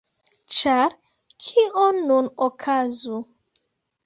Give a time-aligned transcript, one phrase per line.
[0.59, 0.95] Ĉar
[1.49, 3.21] kio nun okazu?